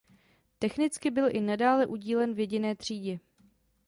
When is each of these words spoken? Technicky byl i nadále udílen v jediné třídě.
Technicky 0.59 1.11
byl 1.11 1.35
i 1.35 1.41
nadále 1.41 1.85
udílen 1.87 2.33
v 2.33 2.39
jediné 2.39 2.75
třídě. 2.75 3.19